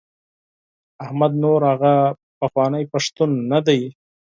[1.05, 1.93] احمد نور هغه
[2.39, 3.81] پخوانی پښتون نه دی.